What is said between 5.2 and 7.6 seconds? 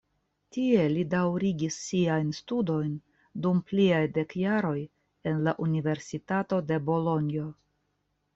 en la Universitato de Bolonjo.